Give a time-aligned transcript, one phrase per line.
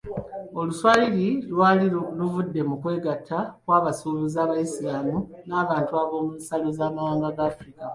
[0.59, 1.85] Oluswayiri lwali
[2.17, 7.83] luvudde mu kwegatta kw'abasuubuzi abayisiraamu n'abantu b'oku nsalo z'amawanga ga Africa.